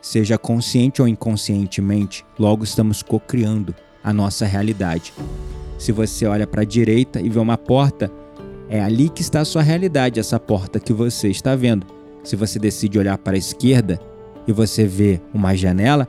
seja 0.00 0.38
consciente 0.38 1.02
ou 1.02 1.08
inconscientemente, 1.08 2.24
logo 2.38 2.64
estamos 2.64 3.02
cocriando 3.02 3.74
a 4.02 4.12
nossa 4.12 4.46
realidade. 4.46 5.12
Se 5.78 5.92
você 5.92 6.26
olha 6.26 6.46
para 6.46 6.62
a 6.62 6.64
direita 6.64 7.20
e 7.20 7.28
vê 7.28 7.38
uma 7.38 7.58
porta, 7.58 8.10
é 8.68 8.80
ali 8.80 9.08
que 9.08 9.20
está 9.20 9.40
a 9.40 9.44
sua 9.44 9.62
realidade, 9.62 10.20
essa 10.20 10.38
porta 10.38 10.80
que 10.80 10.92
você 10.92 11.28
está 11.28 11.54
vendo. 11.54 11.86
Se 12.22 12.36
você 12.36 12.58
decide 12.58 12.98
olhar 12.98 13.18
para 13.18 13.34
a 13.34 13.38
esquerda 13.38 14.00
e 14.46 14.52
você 14.52 14.86
vê 14.86 15.20
uma 15.34 15.54
janela, 15.54 16.08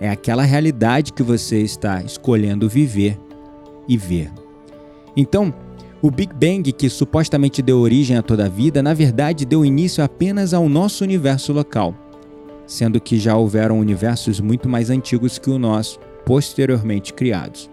é 0.00 0.08
aquela 0.08 0.42
realidade 0.42 1.12
que 1.12 1.22
você 1.22 1.60
está 1.60 2.02
escolhendo 2.02 2.68
viver 2.68 3.18
e 3.86 3.96
ver. 3.96 4.30
Então, 5.16 5.52
o 6.02 6.10
Big 6.10 6.32
Bang, 6.34 6.72
que 6.72 6.88
supostamente 6.88 7.60
deu 7.62 7.78
origem 7.78 8.16
a 8.16 8.22
toda 8.22 8.46
a 8.46 8.48
vida, 8.48 8.82
na 8.82 8.94
verdade 8.94 9.44
deu 9.44 9.64
início 9.64 10.02
apenas 10.02 10.54
ao 10.54 10.68
nosso 10.68 11.04
universo 11.04 11.52
local 11.52 11.94
sendo 12.70 13.00
que 13.00 13.18
já 13.18 13.36
houveram 13.36 13.80
universos 13.80 14.38
muito 14.38 14.68
mais 14.68 14.90
antigos 14.90 15.38
que 15.38 15.50
o 15.50 15.58
nosso, 15.58 15.98
posteriormente 16.24 17.12
criados. 17.12 17.68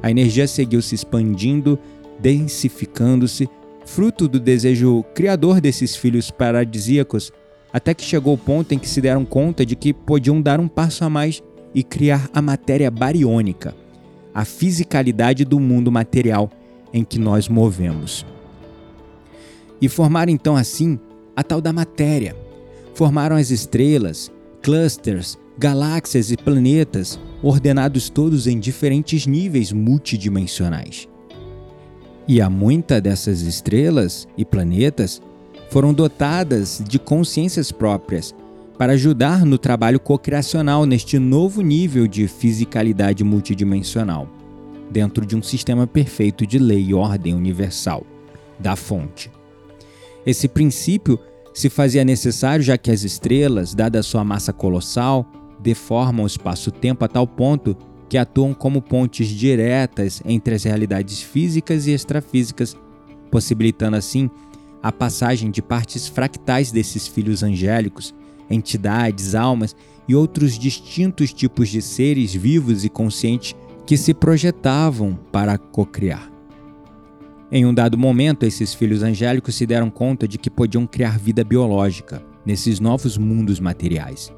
A 0.00 0.10
energia 0.10 0.46
seguiu 0.46 0.80
se 0.80 0.94
expandindo, 0.94 1.76
densificando-se, 2.20 3.48
fruto 3.84 4.28
do 4.28 4.38
desejo 4.38 5.04
criador 5.14 5.60
desses 5.60 5.96
filhos 5.96 6.30
paradisíacos, 6.30 7.32
até 7.72 7.92
que 7.92 8.04
chegou 8.04 8.34
o 8.34 8.38
ponto 8.38 8.72
em 8.72 8.78
que 8.78 8.88
se 8.88 9.00
deram 9.00 9.24
conta 9.24 9.66
de 9.66 9.74
que 9.74 9.92
podiam 9.92 10.40
dar 10.40 10.60
um 10.60 10.68
passo 10.68 11.04
a 11.04 11.10
mais 11.10 11.42
e 11.74 11.82
criar 11.82 12.30
a 12.32 12.40
matéria 12.40 12.90
bariônica, 12.92 13.74
a 14.32 14.44
fisicalidade 14.44 15.44
do 15.44 15.58
mundo 15.58 15.90
material 15.90 16.48
em 16.94 17.04
que 17.04 17.18
nós 17.18 17.48
movemos. 17.48 18.24
E 19.80 19.88
formaram 19.88 20.30
então 20.30 20.56
assim 20.56 20.98
a 21.34 21.42
tal 21.42 21.60
da 21.60 21.72
matéria, 21.72 22.36
formaram 22.94 23.34
as 23.34 23.50
estrelas, 23.50 24.30
clusters, 24.62 25.36
galáxias 25.58 26.30
e 26.30 26.36
planetas, 26.36 27.18
ordenados 27.42 28.08
todos 28.08 28.46
em 28.46 28.58
diferentes 28.58 29.26
níveis 29.26 29.72
multidimensionais. 29.72 31.08
E 32.26 32.40
há 32.40 32.48
muitas 32.48 33.02
dessas 33.02 33.42
estrelas 33.42 34.26
e 34.38 34.44
planetas 34.44 35.20
foram 35.70 35.92
dotadas 35.92 36.82
de 36.86 36.98
consciências 36.98 37.72
próprias 37.72 38.34
para 38.78 38.92
ajudar 38.92 39.44
no 39.44 39.58
trabalho 39.58 40.00
cocriacional 40.00 40.86
neste 40.86 41.18
novo 41.18 41.60
nível 41.60 42.06
de 42.06 42.26
fisicalidade 42.26 43.22
multidimensional, 43.22 44.28
dentro 44.94 45.26
de 45.26 45.34
um 45.34 45.42
sistema 45.42 45.88
perfeito 45.88 46.46
de 46.46 46.56
lei 46.56 46.86
e 46.86 46.94
ordem 46.94 47.34
universal, 47.34 48.06
da 48.60 48.76
fonte. 48.76 49.28
Esse 50.24 50.46
princípio 50.46 51.18
se 51.52 51.68
fazia 51.68 52.04
necessário, 52.04 52.64
já 52.64 52.78
que 52.78 52.92
as 52.92 53.02
estrelas, 53.02 53.74
dada 53.74 54.04
sua 54.04 54.22
massa 54.22 54.52
colossal, 54.52 55.26
deformam 55.60 56.22
o 56.22 56.28
espaço-tempo 56.28 57.04
a 57.04 57.08
tal 57.08 57.26
ponto 57.26 57.76
que 58.08 58.16
atuam 58.16 58.54
como 58.54 58.80
pontes 58.80 59.26
diretas 59.26 60.22
entre 60.24 60.54
as 60.54 60.62
realidades 60.62 61.20
físicas 61.20 61.88
e 61.88 61.90
extrafísicas, 61.90 62.76
possibilitando 63.32 63.96
assim 63.96 64.30
a 64.80 64.92
passagem 64.92 65.50
de 65.50 65.60
partes 65.60 66.06
fractais 66.06 66.70
desses 66.70 67.08
filhos 67.08 67.42
angélicos, 67.42 68.14
entidades, 68.48 69.34
almas 69.34 69.74
e 70.06 70.14
outros 70.14 70.56
distintos 70.56 71.32
tipos 71.32 71.68
de 71.68 71.82
seres 71.82 72.32
vivos 72.32 72.84
e 72.84 72.88
conscientes 72.88 73.56
que 73.86 73.96
se 73.96 74.14
projetavam 74.14 75.18
para 75.30 75.58
cocriar. 75.58 76.30
Em 77.52 77.66
um 77.66 77.74
dado 77.74 77.98
momento, 77.98 78.44
esses 78.44 78.74
filhos 78.74 79.02
angélicos 79.02 79.54
se 79.54 79.66
deram 79.66 79.90
conta 79.90 80.26
de 80.26 80.38
que 80.38 80.50
podiam 80.50 80.86
criar 80.86 81.18
vida 81.18 81.44
biológica 81.44 82.22
nesses 82.44 82.80
novos 82.80 83.16
mundos 83.16 83.60
materiais. 83.60 84.32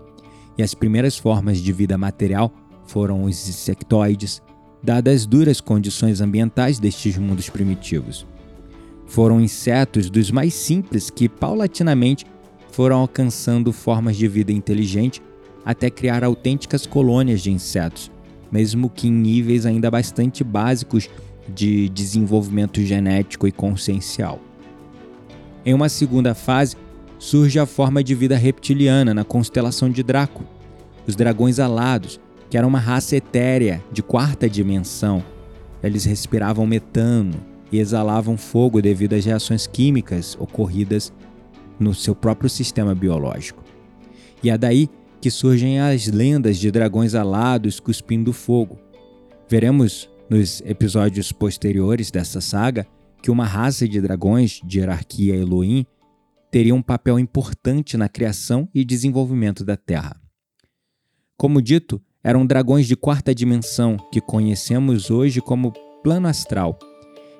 E 0.59 0.63
as 0.63 0.75
primeiras 0.75 1.17
formas 1.17 1.59
de 1.59 1.73
vida 1.73 1.97
material 1.97 2.53
foram 2.85 3.25
os 3.25 3.49
insectoides, 3.49 4.43
dadas 4.83 5.15
as 5.15 5.27
duras 5.27 5.61
condições 5.61 6.21
ambientais 6.21 6.79
destes 6.79 7.17
mundos 7.17 7.49
primitivos. 7.49 8.27
Foram 9.07 9.41
insetos 9.41 10.11
dos 10.11 10.31
mais 10.31 10.55
simples 10.55 11.11
que, 11.11 11.29
paulatinamente, 11.29 12.27
foram 12.73 12.99
alcançando 12.99 13.73
formas 13.73 14.17
de 14.17 14.27
vida 14.29 14.53
inteligente 14.53 15.23
até 15.65 15.89
criar 15.91 16.23
autênticas 16.23 16.87
colônias 16.87 17.41
de 17.41 17.51
insetos, 17.51 18.11
mesmo 18.51 18.89
que 18.89 19.09
em 19.09 19.13
níveis 19.13 19.67
ainda 19.67 19.91
bastante 19.91 20.43
básicos 20.43 21.09
de 21.49 21.89
desenvolvimento 21.89 22.81
genético 22.81 23.47
e 23.47 23.53
consciencial. 23.53 24.41
Em 25.65 25.75
uma 25.75 25.89
segunda 25.89 26.35
fase, 26.35 26.77
surge 27.19 27.59
a 27.59 27.67
forma 27.67 28.03
de 28.03 28.15
vida 28.15 28.37
reptiliana 28.37 29.13
na 29.13 29.25
constelação 29.25 29.91
de 29.91 30.03
Draco, 30.03 30.45
os 31.07 31.17
dragões 31.17 31.59
alados, 31.59 32.21
que 32.49 32.57
eram 32.57 32.69
uma 32.69 32.79
raça 32.79 33.17
etérea 33.17 33.83
de 33.91 34.03
quarta 34.03 34.49
dimensão. 34.49 35.23
Eles 35.83 36.05
respiravam 36.05 36.67
metano 36.67 37.35
e 37.71 37.79
exalavam 37.79 38.37
fogo 38.37 38.81
devido 38.81 39.15
às 39.15 39.25
reações 39.25 39.67
químicas 39.67 40.37
ocorridas 40.39 41.13
no 41.79 41.95
seu 41.95 42.15
próprio 42.15 42.49
sistema 42.49 42.95
biológico. 42.95 43.63
E 44.43 44.51
é 44.51 44.57
daí 44.57 44.89
que 45.21 45.31
surgem 45.31 45.81
as 45.81 46.07
lendas 46.07 46.59
de 46.59 46.71
dragões 46.71 47.15
alados 47.15 47.81
cuspindo 47.81 48.33
fogo. 48.33 48.79
Veremos 49.49 50.09
nos 50.29 50.61
episódios 50.63 51.33
posteriores 51.33 52.11
dessa 52.11 52.41
saga 52.41 52.87
que 53.23 53.31
uma 53.31 53.47
raça 53.47 53.89
de 53.89 54.01
dragões 54.01 54.61
de 54.65 54.79
hierarquia 54.79 55.35
Elohim 55.35 55.87
teria 56.51 56.75
um 56.75 56.83
papel 56.83 57.19
importante 57.19 57.97
na 57.97 58.09
criação 58.09 58.69
e 58.75 58.85
desenvolvimento 58.85 59.65
da 59.65 59.77
Terra. 59.77 60.21
Como 61.37 61.61
dito, 61.61 62.01
eram 62.23 62.47
dragões 62.47 62.87
de 62.87 62.97
quarta 62.97 63.35
dimensão 63.35 63.97
que 64.11 64.21
conhecemos 64.21 65.11
hoje 65.11 65.41
como 65.41 65.73
plano 66.03 66.27
astral, 66.29 66.79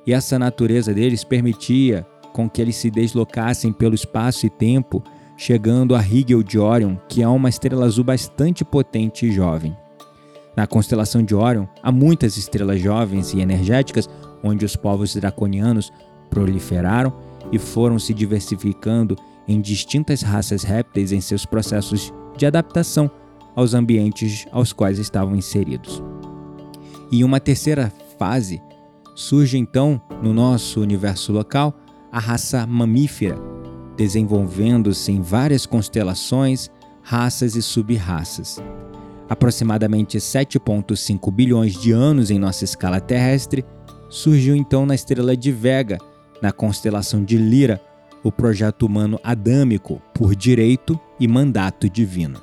e 0.07 0.13
essa 0.13 0.39
natureza 0.39 0.93
deles 0.93 1.25
permitia 1.25 2.07
com 2.33 2.49
que 2.49 2.61
eles 2.61 2.77
se 2.77 2.91
deslocassem 2.91 3.73
pelo 3.73 3.95
espaço 3.95 4.47
e 4.47 4.51
tempo, 4.51 5.03
chegando 5.37 5.95
a 5.95 6.01
Rigel 6.01 6.43
de 6.43 6.59
Orion, 6.59 6.97
que 7.09 7.23
é 7.23 7.29
uma 7.29 7.49
estrela 7.49 7.85
azul 7.85 8.05
bastante 8.05 8.65
potente 8.65 9.27
e 9.27 9.33
jovem. 9.33 9.77
Na 10.57 10.67
constelação 10.67 11.23
de 11.23 11.35
Orion, 11.35 11.67
há 11.83 11.93
muitas 11.93 12.37
estrelas 12.37 12.81
jovens 12.81 13.35
e 13.35 13.41
energéticas 13.41 14.09
onde 14.43 14.65
os 14.65 14.75
povos 14.75 15.15
draconianos 15.15 15.93
proliferaram 16.31 17.13
e 17.53 17.59
foram 17.59 17.99
se 17.99 18.15
diversificando 18.15 19.17
em 19.47 19.61
distintas 19.61 20.23
raças 20.23 20.63
répteis 20.63 21.13
em 21.13 21.21
seus 21.21 21.45
processos 21.45 22.13
de 22.37 22.47
adaptação 22.47 23.11
aos 23.55 23.75
ambientes 23.75 24.47
aos 24.51 24.73
quais 24.73 24.99
estavam 24.99 25.37
inseridos. 25.37 26.03
E 27.11 27.23
uma 27.23 27.39
terceira 27.39 27.93
fase 28.19 28.61
surge 29.15 29.57
então 29.57 30.01
no 30.23 30.33
nosso 30.33 30.81
universo 30.81 31.33
local 31.33 31.75
a 32.11 32.19
raça 32.19 32.67
mamífera, 32.67 33.39
desenvolvendo-se 33.97 35.11
em 35.11 35.21
várias 35.21 35.67
constelações, 35.67 36.71
raças 37.03 37.57
e 37.57 37.63
sub-raças 37.63 38.61
aproximadamente 39.29 40.19
7,5 40.19 41.33
bilhões 41.33 41.75
de 41.75 41.93
anos 41.93 42.31
em 42.31 42.39
nossa 42.39 42.65
escala 42.65 43.01
terrestre, 43.01 43.65
surgiu 44.09 44.55
então 44.55 44.87
na 44.87 44.95
estrela 44.95 45.37
de 45.37 45.51
Vega, 45.51 45.99
na 46.41 46.53
constelação 46.53 47.25
de 47.25 47.37
Lira, 47.37 47.81
o 48.23 48.31
projeto 48.33 48.87
humano 48.87 49.21
adâmico 49.23 50.01
por 50.15 50.35
direito 50.35 50.99
e 51.19 51.29
mandato 51.29 51.89
divino. 51.89 52.41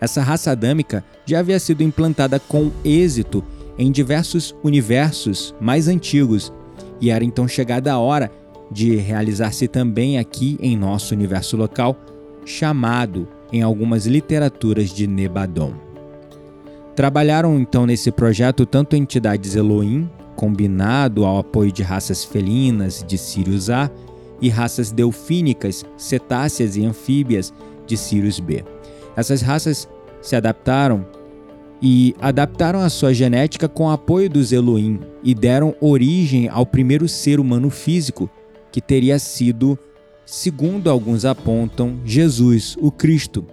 Essa 0.00 0.22
raça 0.22 0.52
adâmica 0.52 1.04
já 1.26 1.40
havia 1.40 1.58
sido 1.58 1.82
implantada 1.82 2.38
com 2.38 2.70
êxito 2.84 3.44
em 3.76 3.90
diversos 3.90 4.54
universos 4.62 5.54
mais 5.60 5.88
antigos 5.88 6.52
e 7.00 7.10
era 7.10 7.24
então 7.24 7.46
chegada 7.46 7.92
a 7.92 7.98
hora 7.98 8.30
de 8.70 8.96
realizar-se 8.96 9.66
também 9.68 10.18
aqui 10.18 10.58
em 10.60 10.76
nosso 10.76 11.14
universo 11.14 11.56
local, 11.56 11.96
chamado 12.44 13.28
em 13.52 13.62
algumas 13.62 14.06
literaturas 14.06 14.90
de 14.90 15.06
Nebadon. 15.06 15.74
Trabalharam 16.94 17.58
então 17.58 17.86
nesse 17.86 18.10
projeto 18.10 18.66
tanto 18.66 18.96
entidades 18.96 19.54
Elohim, 19.54 20.10
combinado 20.34 21.24
ao 21.24 21.38
apoio 21.38 21.72
de 21.72 21.82
raças 21.82 22.24
felinas 22.24 23.04
de 23.06 23.16
Sirius 23.16 23.70
A, 23.70 23.90
e 24.40 24.48
raças 24.48 24.90
delfínicas, 24.90 25.84
cetáceas 25.96 26.76
e 26.76 26.84
anfíbias 26.84 27.52
de 27.86 27.96
Sirius 27.96 28.38
B. 28.38 28.64
Essas 29.16 29.42
raças 29.42 29.88
se 30.20 30.36
adaptaram 30.36 31.04
e 31.80 32.14
adaptaram 32.20 32.80
a 32.80 32.88
sua 32.88 33.14
genética 33.14 33.68
com 33.68 33.84
o 33.84 33.90
apoio 33.90 34.28
dos 34.28 34.52
Elohim 34.52 35.00
e 35.22 35.34
deram 35.34 35.74
origem 35.80 36.48
ao 36.48 36.66
primeiro 36.66 37.08
ser 37.08 37.38
humano 37.40 37.70
físico, 37.70 38.28
que 38.78 38.82
teria 38.82 39.18
sido, 39.18 39.76
segundo 40.24 40.88
alguns 40.88 41.24
apontam, 41.24 41.98
Jesus, 42.04 42.76
o 42.80 42.92
Cristo, 42.92 43.44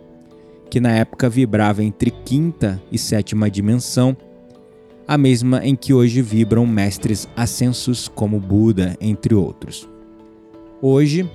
que 0.69 0.79
na 0.79 0.91
época 0.91 1.27
vibrava 1.27 1.83
entre 1.83 2.11
quinta 2.11 2.79
e 2.91 2.97
sétima 2.99 3.49
dimensão, 3.49 4.15
a 5.07 5.17
mesma 5.17 5.65
em 5.65 5.75
que 5.75 5.95
hoje 5.95 6.21
vibram 6.21 6.67
mestres 6.67 7.27
ascensos 7.35 8.07
como 8.07 8.39
Buda, 8.39 8.95
entre 9.01 9.33
outros. 9.33 9.89
Hoje, 10.79 11.27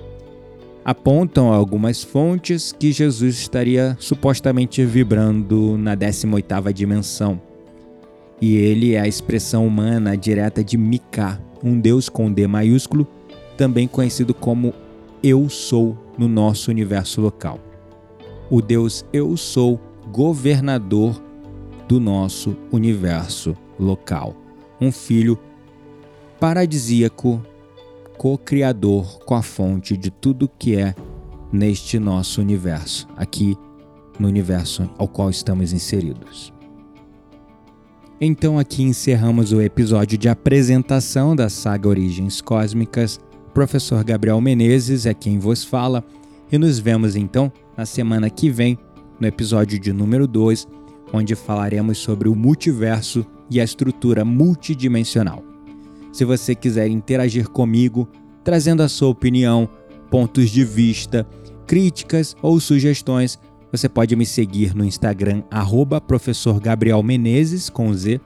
apontam 0.85 1.51
algumas 1.51 2.01
fontes 2.01 2.71
que 2.71 2.93
Jesus 2.93 3.39
estaria 3.39 3.97
supostamente 3.99 4.85
vibrando 4.85 5.77
na 5.77 5.97
18ª 5.97 6.71
dimensão. 6.71 7.41
E 8.39 8.55
ele 8.55 8.93
é 8.93 9.01
a 9.01 9.07
expressão 9.07 9.67
humana 9.67 10.15
direta 10.15 10.63
de 10.63 10.77
Mika, 10.77 11.41
um 11.61 11.77
deus 11.77 12.07
com 12.07 12.31
D 12.31 12.47
maiúsculo, 12.47 13.05
também 13.57 13.87
conhecido 13.87 14.33
como 14.33 14.73
Eu 15.21 15.49
Sou 15.49 15.97
no 16.17 16.27
nosso 16.27 16.71
universo 16.71 17.21
local. 17.21 17.59
O 18.49 18.61
deus 18.61 19.05
Eu 19.13 19.35
Sou, 19.37 19.79
governador 20.11 21.21
do 21.87 21.99
nosso 21.99 22.55
universo 22.71 23.55
local. 23.79 24.35
Um 24.79 24.91
filho 24.91 25.37
paradisíaco 26.39 27.41
co-criador 28.17 29.19
com 29.25 29.35
a 29.35 29.41
fonte 29.41 29.97
de 29.97 30.11
tudo 30.11 30.49
que 30.59 30.75
é 30.75 30.95
neste 31.51 31.99
nosso 31.99 32.39
universo, 32.39 33.07
aqui 33.15 33.57
no 34.19 34.27
universo 34.27 34.89
ao 34.97 35.07
qual 35.07 35.29
estamos 35.29 35.73
inseridos. 35.73 36.53
Então 38.19 38.59
aqui 38.59 38.83
encerramos 38.83 39.51
o 39.51 39.59
episódio 39.59 40.17
de 40.17 40.29
apresentação 40.29 41.35
da 41.35 41.49
saga 41.49 41.89
Origens 41.89 42.39
Cósmicas. 42.39 43.19
Professor 43.53 44.01
Gabriel 44.03 44.39
Menezes 44.39 45.05
é 45.05 45.13
quem 45.13 45.37
vos 45.37 45.63
fala 45.63 46.03
e 46.51 46.57
nos 46.57 46.79
vemos 46.79 47.15
então 47.15 47.51
na 47.75 47.85
semana 47.85 48.29
que 48.29 48.49
vem 48.49 48.77
no 49.19 49.27
episódio 49.27 49.77
de 49.77 49.91
número 49.91 50.25
2, 50.25 50.67
onde 51.13 51.35
falaremos 51.35 51.97
sobre 51.97 52.29
o 52.29 52.35
multiverso 52.35 53.25
e 53.49 53.59
a 53.59 53.63
estrutura 53.63 54.23
multidimensional. 54.23 55.43
Se 56.13 56.23
você 56.23 56.55
quiser 56.55 56.87
interagir 56.87 57.49
comigo, 57.49 58.07
trazendo 58.43 58.83
a 58.83 58.89
sua 58.89 59.09
opinião, 59.09 59.69
pontos 60.09 60.49
de 60.49 60.63
vista, 60.63 61.27
críticas 61.67 62.35
ou 62.41 62.59
sugestões, 62.59 63.37
você 63.69 63.87
pode 63.87 64.15
me 64.15 64.25
seguir 64.25 64.73
no 64.73 64.83
Instagram, 64.83 65.43
arroba 65.51 66.01
professor 66.01 66.59
Gabriel 66.59 67.03
Menezes, 67.03 67.69
com 67.69 67.93
Z, 67.93 68.19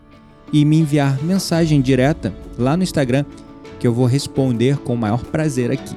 e 0.53 0.63
me 0.63 0.79
enviar 0.79 1.21
mensagem 1.23 1.81
direta 1.81 2.33
lá 2.57 2.77
no 2.77 2.83
Instagram, 2.83 3.25
que 3.79 3.88
eu 3.88 3.93
vou 3.93 4.05
responder 4.05 4.77
com 4.77 4.93
o 4.93 4.97
maior 4.97 5.23
prazer 5.23 5.71
aqui. 5.71 5.95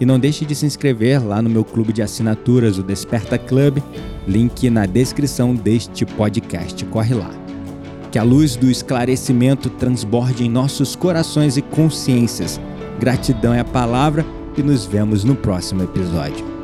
E 0.00 0.06
não 0.06 0.18
deixe 0.18 0.46
de 0.46 0.54
se 0.54 0.64
inscrever 0.64 1.24
lá 1.24 1.42
no 1.42 1.50
meu 1.50 1.62
clube 1.64 1.92
de 1.92 2.00
assinaturas, 2.00 2.78
o 2.78 2.82
Desperta 2.82 3.36
Club, 3.36 3.78
link 4.26 4.70
na 4.70 4.86
descrição 4.86 5.54
deste 5.54 6.06
podcast. 6.06 6.84
Corre 6.86 7.14
lá. 7.14 7.30
Que 8.10 8.18
a 8.18 8.22
luz 8.22 8.56
do 8.56 8.70
esclarecimento 8.70 9.68
transborde 9.68 10.44
em 10.44 10.48
nossos 10.48 10.96
corações 10.96 11.56
e 11.56 11.62
consciências. 11.62 12.58
Gratidão 12.98 13.52
é 13.52 13.60
a 13.60 13.64
palavra 13.64 14.24
e 14.56 14.62
nos 14.62 14.86
vemos 14.86 15.22
no 15.22 15.36
próximo 15.36 15.82
episódio. 15.82 16.59